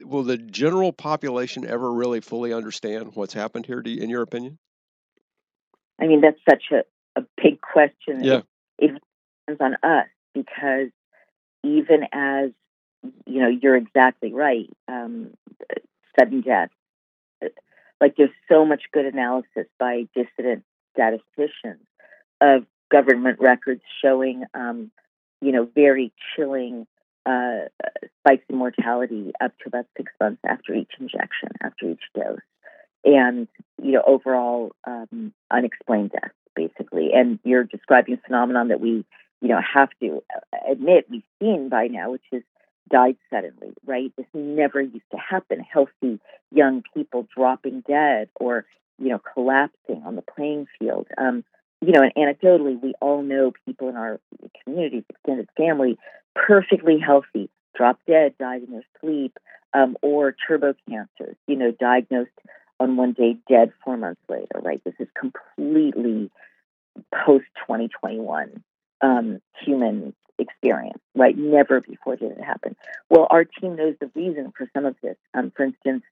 Will 0.00 0.22
the 0.22 0.38
general 0.38 0.92
population 0.92 1.66
ever 1.66 1.92
really 1.92 2.20
fully 2.20 2.52
understand 2.52 3.10
what's 3.14 3.34
happened 3.34 3.66
here? 3.66 3.82
Do 3.82 3.90
you, 3.90 4.00
in 4.02 4.10
your 4.10 4.22
opinion? 4.22 4.58
I 6.00 6.06
mean, 6.06 6.20
that's 6.20 6.40
such 6.48 6.64
a, 6.72 6.84
a 7.18 7.24
big 7.42 7.60
question. 7.60 8.22
Yeah. 8.22 8.42
It, 8.78 8.90
it 8.90 9.02
depends 9.46 9.60
on 9.60 9.74
us 9.90 10.08
because 10.34 10.90
even 11.64 12.04
as, 12.12 12.50
you 13.26 13.40
know, 13.40 13.48
you're 13.48 13.76
exactly 13.76 14.32
right, 14.32 14.68
um, 14.86 15.30
sudden 16.18 16.40
death, 16.40 16.70
uh, 17.44 17.48
like 18.00 18.16
there's 18.16 18.30
so 18.48 18.64
much 18.64 18.82
good 18.92 19.06
analysis 19.06 19.66
by 19.78 20.06
dissident 20.14 20.64
statisticians 20.92 21.84
of 22.40 22.64
government 22.90 23.38
records 23.40 23.82
showing, 24.02 24.44
um, 24.54 24.90
you 25.40 25.52
know, 25.52 25.68
very 25.74 26.12
chilling 26.34 26.86
uh, 27.26 27.66
spikes 28.20 28.44
in 28.48 28.56
mortality 28.56 29.32
up 29.40 29.52
to 29.58 29.64
about 29.66 29.86
six 29.96 30.12
months 30.20 30.40
after 30.46 30.74
each 30.74 30.92
injection, 30.98 31.50
after 31.60 31.90
each 31.90 32.02
dose, 32.14 32.38
and 33.04 33.48
you 33.82 33.92
know 33.92 34.02
overall 34.06 34.72
um, 34.86 35.32
unexplained 35.50 36.12
death 36.12 36.32
basically. 36.54 37.10
And 37.14 37.38
you're 37.44 37.64
describing 37.64 38.14
a 38.14 38.26
phenomenon 38.26 38.68
that 38.68 38.80
we 38.80 39.04
you 39.40 39.48
know 39.48 39.60
have 39.74 39.90
to 40.00 40.22
admit 40.70 41.06
we've 41.10 41.22
seen 41.40 41.68
by 41.68 41.86
now, 41.86 42.12
which 42.12 42.24
is 42.32 42.42
died 42.90 43.16
suddenly, 43.30 43.74
right? 43.84 44.12
This 44.16 44.26
never 44.32 44.80
used 44.80 45.10
to 45.12 45.18
happen. 45.18 45.60
Healthy 45.60 46.20
young 46.50 46.82
people 46.94 47.26
dropping 47.36 47.82
dead 47.86 48.28
or 48.40 48.64
you 48.98 49.08
know 49.08 49.20
collapsing 49.34 50.02
on 50.04 50.16
the 50.16 50.22
playing 50.22 50.66
field. 50.78 51.06
Um, 51.16 51.44
you 51.80 51.92
know, 51.92 52.02
and 52.02 52.12
anecdotally, 52.14 52.80
we 52.82 52.94
all 53.00 53.22
know 53.22 53.52
people 53.64 53.88
in 53.88 53.96
our 53.96 54.18
communities, 54.64 55.04
extended 55.08 55.48
family, 55.56 55.96
perfectly 56.34 56.98
healthy, 56.98 57.50
dropped 57.76 58.04
dead, 58.06 58.34
died 58.38 58.62
in 58.64 58.72
their 58.72 58.84
sleep, 59.00 59.38
um, 59.74 59.96
or 60.02 60.34
turbo 60.46 60.74
cancers, 60.88 61.36
you 61.46 61.56
know, 61.56 61.70
diagnosed 61.70 62.30
on 62.80 62.96
one 62.96 63.12
day, 63.12 63.36
dead 63.48 63.72
four 63.84 63.96
months 63.96 64.20
later, 64.28 64.60
right? 64.62 64.82
This 64.84 64.94
is 64.98 65.08
completely 65.18 66.30
post 67.26 67.46
2021 67.66 68.62
um, 69.00 69.40
human 69.64 70.14
experience, 70.38 71.00
right? 71.14 71.36
Never 71.36 71.80
before 71.80 72.16
did 72.16 72.32
it 72.32 72.42
happen. 72.42 72.76
Well, 73.10 73.26
our 73.30 73.44
team 73.44 73.76
knows 73.76 73.94
the 74.00 74.10
reason 74.14 74.52
for 74.56 74.68
some 74.74 74.84
of 74.86 74.96
this. 75.02 75.16
Um, 75.34 75.52
for 75.56 75.64
instance, 75.64 76.02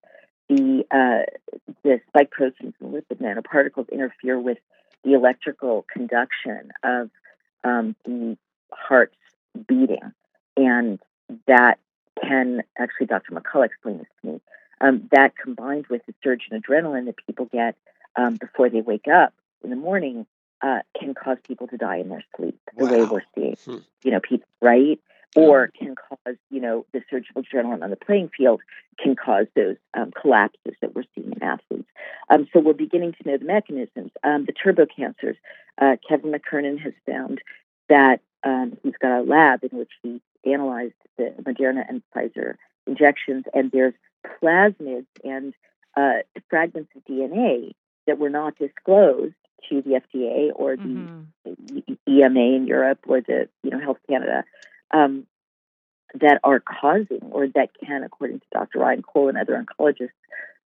the 0.49 0.85
uh, 0.91 1.61
the 1.83 2.01
spike 2.09 2.31
proteins 2.31 2.75
and 2.81 2.93
lipid 2.93 3.21
nanoparticles 3.21 3.91
interfere 3.91 4.39
with 4.39 4.59
the 5.05 5.15
electrical 5.15 5.85
conduction 5.93 6.71
of 6.83 7.11
um, 7.65 7.97
the 8.05 8.37
heart's 8.73 9.17
beating, 9.69 10.13
and 10.57 11.01
that 11.47 11.79
can 12.23 12.63
actually, 12.79 13.07
Dr. 13.07 13.33
McCullough 13.33 13.67
explained 13.67 14.01
this 14.01 14.07
to 14.23 14.33
me. 14.33 14.41
Um, 14.81 15.09
that 15.11 15.37
combined 15.37 15.87
with 15.89 16.05
the 16.07 16.15
surge 16.23 16.49
in 16.51 16.61
adrenaline 16.61 17.07
that 17.07 17.17
people 17.27 17.47
get 17.47 17.77
um, 18.15 18.35
before 18.37 18.69
they 18.69 18.81
wake 18.83 19.09
up 19.09 19.33
in 19.65 19.71
the 19.71 19.77
morning 19.77 20.27
uh, 20.63 20.81
can 20.99 21.15
cause 21.15 21.39
people 21.47 21.67
to 21.69 21.77
die 21.77 21.97
in 21.97 22.09
their 22.09 22.25
sleep. 22.37 22.59
The 22.77 22.87
way 22.87 23.05
we're 23.05 23.23
seeing, 23.35 23.57
Hmm. 23.65 23.79
you 24.03 24.11
know, 24.11 24.21
people 24.21 24.49
right, 24.61 25.01
or 25.35 25.69
can 25.79 25.95
cause, 25.95 26.37
you 26.51 26.61
know, 26.61 26.87
the 26.93 27.03
surge 27.11 27.27
of 27.35 27.43
adrenaline 27.45 27.83
on 27.83 27.91
the 27.91 27.97
playing 27.97 28.31
field 28.37 28.63
can 28.99 29.15
cause 29.17 29.47
those 29.55 29.77
um, 29.95 30.11
collapses 30.13 30.75
that 30.81 30.95
we're 30.95 31.05
seeing 31.15 31.33
in 31.33 31.43
athletes. 31.43 31.89
Um, 32.31 32.49
so 32.53 32.61
we're 32.61 32.73
beginning 32.73 33.13
to 33.21 33.29
know 33.29 33.37
the 33.37 33.45
mechanisms. 33.45 34.13
Um, 34.25 34.47
the 34.47 34.53
turbo 34.53 34.87
cancers. 34.87 35.37
Uh, 35.81 35.97
Kevin 36.09 36.33
McKernan 36.33 36.81
has 36.81 36.95
found 37.07 37.43
that 37.89 38.21
um, 38.45 38.79
he's 38.83 38.97
got 39.01 39.21
a 39.21 39.23
lab 39.23 39.63
in 39.63 39.77
which 39.77 39.91
he 40.03 40.23
analyzed 40.45 40.95
the 41.19 41.35
Moderna 41.43 41.85
and 41.89 42.03
Pfizer 42.15 42.55
injections, 42.87 43.45
and 43.55 43.71
there's 43.71 43.95
plasmids 44.43 45.07
and 45.25 45.55
uh, 45.97 46.23
fragments 46.51 46.91
of 46.97 47.05
DNA 47.05 47.73
that 48.07 48.19
were 48.19 48.31
not 48.31 48.57
disclosed 48.59 49.35
to 49.69 49.83
the 49.83 50.01
FDA 50.01 50.51
or 50.55 50.77
the 50.77 50.83
Mhm. 50.83 51.27
E- 51.47 51.97
EMA 52.09 52.41
in 52.57 52.67
Europe 52.67 53.01
or 53.07 53.21
the 53.21 53.49
you 53.63 53.71
know 53.71 53.79
Health 53.79 53.99
Canada 54.09 54.45
um, 54.91 55.27
that 56.15 56.41
are 56.45 56.61
causing 56.61 57.23
or 57.31 57.47
that 57.49 57.71
can, 57.85 58.03
according 58.03 58.41
to 58.41 58.47
Dr. 58.53 58.79
Ryan 58.81 59.03
Cole 59.03 59.29
and 59.29 59.39
other 59.39 59.55
oncologists, 59.63 60.11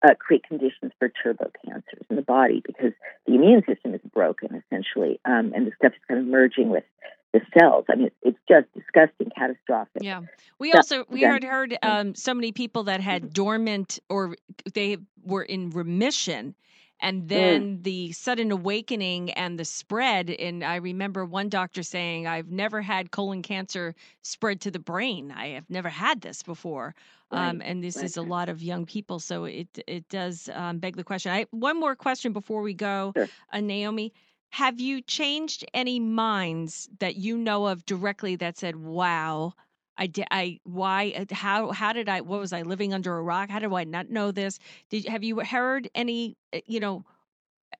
uh, 0.02 0.14
create 0.14 0.44
conditions 0.44 0.92
for 0.98 1.08
turbo 1.08 1.50
cancers 1.64 2.04
in 2.08 2.16
the 2.16 2.22
body 2.22 2.62
because 2.64 2.92
the 3.26 3.34
immune 3.34 3.64
system 3.66 3.94
is 3.94 4.00
broken 4.12 4.54
essentially, 4.54 5.20
um, 5.24 5.52
and 5.54 5.66
the 5.66 5.72
stuff 5.76 5.92
is 5.92 6.00
kind 6.06 6.20
of 6.20 6.26
merging 6.26 6.68
with 6.70 6.84
the 7.32 7.40
cells. 7.58 7.84
I 7.90 7.96
mean, 7.96 8.10
it's 8.22 8.38
just 8.48 8.66
disgusting, 8.74 9.30
catastrophic. 9.36 10.02
Yeah. 10.02 10.22
We 10.58 10.68
Yeah, 10.68 10.76
also 10.76 11.04
we 11.08 11.20
yeah. 11.20 11.32
heard 11.32 11.44
heard 11.44 11.78
um, 11.82 12.14
so 12.14 12.34
many 12.34 12.52
people 12.52 12.84
that 12.84 13.00
had 13.00 13.32
dormant 13.32 13.98
or 14.08 14.36
they 14.74 14.98
were 15.22 15.42
in 15.42 15.70
remission 15.70 16.54
and 17.00 17.28
then 17.28 17.80
the 17.82 18.10
sudden 18.12 18.50
awakening 18.50 19.30
and 19.32 19.58
the 19.58 19.64
spread 19.64 20.30
and 20.30 20.64
I 20.64 20.76
remember 20.76 21.24
one 21.24 21.48
doctor 21.48 21.82
saying 21.82 22.26
I've 22.26 22.50
never 22.50 22.82
had 22.82 23.10
colon 23.10 23.42
cancer 23.42 23.94
spread 24.22 24.60
to 24.62 24.70
the 24.70 24.80
brain. 24.80 25.32
I 25.36 25.48
have 25.48 25.68
never 25.70 25.88
had 25.88 26.20
this 26.20 26.42
before. 26.42 26.94
Um, 27.30 27.60
and 27.62 27.84
this 27.84 27.96
right. 27.96 28.06
is 28.06 28.16
a 28.16 28.22
lot 28.22 28.48
of 28.48 28.62
young 28.62 28.86
people, 28.86 29.18
so 29.18 29.44
it 29.44 29.68
it 29.86 30.08
does 30.08 30.48
um, 30.54 30.78
beg 30.78 30.96
the 30.96 31.04
question. 31.04 31.30
I 31.30 31.44
one 31.50 31.78
more 31.78 31.94
question 31.94 32.32
before 32.32 32.62
we 32.62 32.72
go, 32.72 33.12
Sure. 33.14 33.28
uh, 33.52 33.60
Naomi. 33.60 34.14
Have 34.50 34.80
you 34.80 35.00
changed 35.02 35.64
any 35.74 36.00
minds 36.00 36.88
that 37.00 37.16
you 37.16 37.36
know 37.36 37.66
of 37.66 37.84
directly 37.84 38.36
that 38.36 38.56
said, 38.58 38.76
"Wow, 38.76 39.54
I 39.96 40.06
did. 40.06 40.26
I 40.30 40.60
why? 40.64 41.12
uh, 41.16 41.34
How? 41.34 41.70
How 41.72 41.92
did 41.92 42.08
I? 42.08 42.20
What 42.22 42.40
was 42.40 42.52
I 42.52 42.62
living 42.62 42.94
under 42.94 43.16
a 43.16 43.22
rock? 43.22 43.50
How 43.50 43.58
do 43.58 43.74
I 43.74 43.84
not 43.84 44.08
know 44.10 44.30
this? 44.30 44.58
Did 44.90 45.06
have 45.06 45.22
you 45.24 45.40
heard 45.40 45.88
any? 45.94 46.36
uh, 46.54 46.60
You 46.66 46.80
know, 46.80 47.04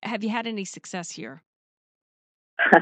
have 0.02 0.22
you 0.22 0.30
had 0.30 0.46
any 0.46 0.64
success 0.64 1.10
here? 1.10 1.42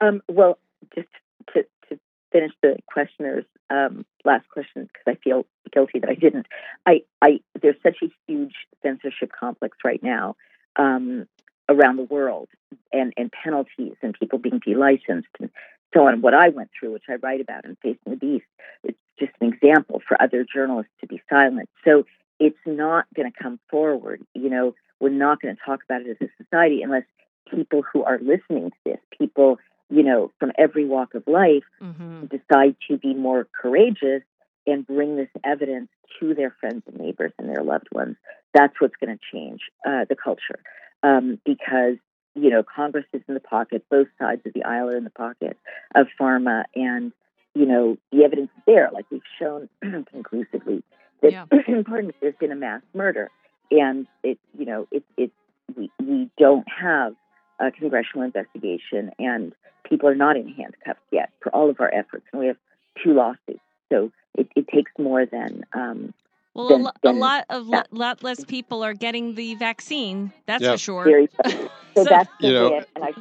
um, 0.00 0.22
well, 0.28 0.58
just 0.94 1.08
to, 1.54 1.64
to 1.88 1.98
finish 2.32 2.52
the 2.62 2.76
questioner's 2.86 3.44
um, 3.70 4.04
last 4.24 4.48
question, 4.48 4.88
because 4.92 5.06
I 5.06 5.14
feel 5.22 5.46
guilty 5.72 5.98
that 6.00 6.10
I 6.10 6.14
didn't. 6.14 6.46
I, 6.86 7.02
I 7.22 7.40
there's 7.60 7.76
such 7.82 7.98
a 8.02 8.06
huge 8.26 8.54
censorship 8.82 9.30
complex 9.38 9.78
right 9.84 10.02
now 10.02 10.36
um, 10.76 11.26
around 11.68 11.96
the 11.96 12.04
world, 12.04 12.48
and 12.92 13.12
and 13.16 13.30
penalties 13.32 13.94
and 14.02 14.14
people 14.18 14.38
being 14.38 14.60
delicensed 14.64 15.28
and 15.40 15.50
so 15.92 16.06
on. 16.08 16.20
What 16.20 16.34
I 16.34 16.48
went 16.48 16.70
through, 16.78 16.92
which 16.92 17.04
I 17.08 17.14
write 17.14 17.40
about 17.40 17.64
in 17.64 17.76
Facing 17.82 17.98
the 18.06 18.16
Beast, 18.16 18.46
it's 18.82 18.98
just 19.18 19.32
an 19.40 19.52
example 19.52 20.02
for 20.06 20.20
other 20.20 20.44
journalists 20.44 20.92
to 21.00 21.06
be 21.06 21.22
silent. 21.30 21.68
So 21.84 22.04
it's 22.40 22.58
not 22.66 23.06
going 23.14 23.30
to 23.30 23.42
come 23.42 23.60
forward. 23.70 24.20
You 24.34 24.50
know, 24.50 24.74
we're 25.00 25.10
not 25.10 25.40
going 25.40 25.54
to 25.54 25.60
talk 25.64 25.80
about 25.84 26.02
it 26.02 26.16
as 26.20 26.28
a 26.28 26.42
society 26.42 26.82
unless 26.82 27.04
people 27.48 27.82
who 27.92 28.02
are 28.02 28.18
listening 28.18 28.70
to 28.70 28.76
this, 28.84 28.98
people, 29.16 29.58
you 29.88 30.02
know, 30.02 30.32
from 30.40 30.50
every 30.58 30.84
walk 30.84 31.14
of 31.14 31.22
life, 31.26 31.62
Mm-hmm. 31.82 32.24
decide 32.26 32.74
to 32.88 32.96
be 32.98 33.14
more 33.14 33.46
courageous 33.60 34.22
and 34.66 34.86
bring 34.86 35.16
this 35.16 35.28
evidence 35.44 35.90
to 36.18 36.34
their 36.34 36.56
friends 36.58 36.82
and 36.86 36.96
neighbors 36.98 37.32
and 37.38 37.48
their 37.48 37.62
loved 37.62 37.88
ones. 37.92 38.16
That's 38.54 38.74
what's 38.80 38.94
going 38.98 39.16
to 39.16 39.22
change 39.32 39.60
uh, 39.86 40.06
the 40.08 40.16
culture. 40.16 40.58
Um, 41.04 41.38
because, 41.44 41.96
you 42.34 42.48
know, 42.48 42.62
Congress 42.62 43.04
is 43.12 43.20
in 43.28 43.34
the 43.34 43.40
pocket, 43.40 43.84
both 43.90 44.08
sides 44.18 44.40
of 44.46 44.54
the 44.54 44.64
aisle 44.64 44.88
are 44.88 44.96
in 44.96 45.04
the 45.04 45.10
pocket 45.10 45.58
of 45.94 46.06
pharma, 46.18 46.64
and, 46.74 47.12
you 47.54 47.66
know, 47.66 47.98
the 48.10 48.24
evidence 48.24 48.50
is 48.56 48.62
there, 48.66 48.88
like 48.92 49.04
we've 49.10 49.20
shown 49.38 49.68
conclusively 50.10 50.82
that, 51.20 51.32
Yeah. 51.32 51.44
pardon 51.86 52.06
me, 52.08 52.14
there's 52.22 52.34
been 52.40 52.52
a 52.52 52.56
mass 52.56 52.80
murder. 52.94 53.30
And 53.70 54.06
it, 54.22 54.38
you 54.58 54.64
know, 54.64 54.86
it, 54.90 55.04
it, 55.18 55.30
we, 55.76 55.90
we 56.00 56.30
don't 56.38 56.66
have 56.68 57.14
a 57.60 57.70
congressional 57.70 58.24
investigation, 58.24 59.10
and 59.18 59.52
people 59.88 60.08
are 60.08 60.14
not 60.14 60.36
in 60.36 60.48
handcuffs 60.48 61.00
yet 61.12 61.30
for 61.42 61.54
all 61.54 61.68
of 61.68 61.80
our 61.80 61.92
efforts. 61.92 62.24
And 62.32 62.40
we 62.40 62.46
have 62.46 62.56
two 63.02 63.12
lawsuits. 63.12 63.60
So 63.92 64.10
it, 64.36 64.48
it 64.56 64.68
takes 64.68 64.90
more 64.98 65.26
than, 65.26 65.64
um, 65.74 66.14
Well, 66.54 66.66
a, 66.66 66.70
Then- 66.70 66.82
lo- 66.84 66.90
a 67.04 67.12
lot 67.12 67.44
of 67.50 67.70
that- 67.70 67.92
lot 67.92 68.22
less 68.22 68.44
people 68.44 68.84
are 68.84 68.94
getting 68.94 69.34
the 69.34 69.54
vaccine. 69.56 70.32
That's 70.46 70.62
Yeah. 70.62 70.72
for 70.72 70.78
sure. 70.78 71.04
very. 71.04 71.28
so, 71.46 71.68
So- 71.96 72.04
that's 72.04 72.30
the 72.40 72.46
You 72.48 72.52
know- 72.54 72.70
bit, 72.70 72.88
and 72.94 73.04
I 73.04 73.12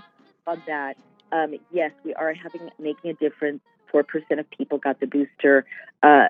love 0.48 0.60
that. 0.68 0.98
Um, 1.32 1.56
yes, 1.72 1.92
we 2.04 2.14
are 2.14 2.34
having 2.34 2.70
making 2.80 3.10
a 3.12 3.14
difference. 3.16 3.62
Four 3.92 4.04
percent 4.04 4.40
of 4.40 4.50
people 4.52 4.78
got 4.80 5.00
the 5.00 5.08
booster, 5.08 5.66
uh, 6.02 6.28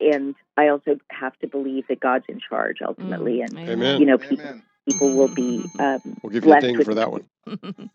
and 0.00 0.34
I 0.56 0.68
also 0.68 0.98
have 1.10 1.36
to 1.40 1.46
believe 1.48 1.86
that 1.88 2.00
God's 2.00 2.24
in 2.28 2.40
charge 2.40 2.78
ultimately, 2.82 3.38
Mm, 3.38 3.44
and 3.58 3.70
Amen. 3.70 4.00
you 4.00 4.06
know, 4.06 4.18
people 4.18 4.60
people 4.88 5.10
will 5.16 5.28
be. 5.28 5.64
Um, 5.78 6.00
We'll 6.22 6.30
give 6.32 6.44
you 6.44 6.50
a 6.50 6.54
blessed 6.54 6.66
ding 6.66 6.78
with 6.78 6.86
for 6.86 6.94
that 6.94 7.10
one. 7.12 7.24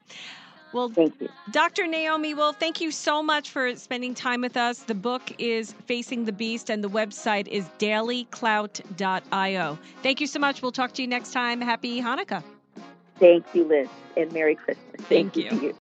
well, 0.77 0.89
Thank 0.89 1.19
you. 1.19 1.27
Dr. 1.51 1.87
Naomi, 1.87 2.33
well, 2.33 2.53
thank 2.53 2.79
you 2.79 2.91
so 2.91 3.23
much 3.23 3.49
for 3.49 3.75
spending 3.75 4.13
time 4.13 4.41
with 4.41 4.55
us. 4.55 4.79
The 4.79 4.95
book 4.95 5.23
is 5.39 5.73
Facing 5.87 6.25
the 6.25 6.31
Beast, 6.31 6.69
and 6.69 6.83
the 6.83 6.89
website 6.89 7.47
is 7.47 7.65
dailyclout.io. 7.79 9.77
Thank 10.03 10.21
you 10.21 10.27
so 10.27 10.39
much. 10.39 10.61
We'll 10.61 10.71
talk 10.71 10.93
to 10.93 11.01
you 11.01 11.07
next 11.07 11.33
time. 11.33 11.59
Happy 11.59 11.99
Hanukkah. 11.99 12.43
Thank 13.19 13.45
you, 13.53 13.65
Liz, 13.65 13.89
and 14.15 14.31
Merry 14.31 14.55
Christmas. 14.55 15.01
Thank 15.09 15.35
you. 15.35 15.49
you. 15.51 15.61
you. 15.61 15.75